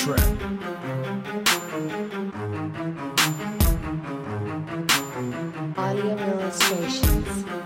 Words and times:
trap. 0.00 0.18
Audio 5.76 6.16
illustrations. 6.16 7.59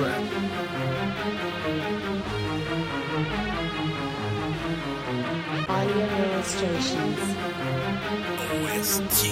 soundtrack. 0.00 0.30
Audio 5.68 6.06
illustrations. 6.24 7.18
OST. 8.52 9.30